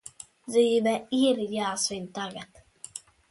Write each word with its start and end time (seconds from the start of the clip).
Dzīve 0.45 0.93
ir 1.17 1.43
jāsvin 1.53 2.09
tagad! 2.17 2.65